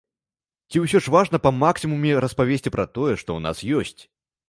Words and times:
Ці 0.73 0.81
ўсё 0.85 1.01
ж 1.07 1.13
важна 1.17 1.41
па 1.45 1.53
максімуме 1.65 2.17
распавесці 2.27 2.75
пра 2.79 2.89
тое, 2.95 3.13
што 3.25 3.25
ў 3.37 3.41
нас 3.49 3.57
ёсць? 3.83 4.01